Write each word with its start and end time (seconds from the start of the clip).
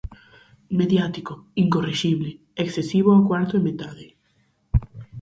Mediático, 0.79 1.33
incorrixible, 1.63 2.31
excesivo 2.63 3.09
a 3.13 3.21
cuarto 3.29 3.53
e 3.57 3.65
metade. 3.67 4.07